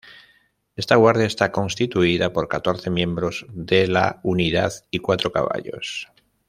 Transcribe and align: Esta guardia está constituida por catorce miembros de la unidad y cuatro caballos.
Esta 0.75 0.95
guardia 0.95 1.27
está 1.27 1.51
constituida 1.51 2.33
por 2.33 2.47
catorce 2.47 2.89
miembros 2.89 3.45
de 3.49 3.87
la 3.87 4.19
unidad 4.23 4.71
y 4.89 4.97
cuatro 4.97 5.31
caballos. 5.31 6.09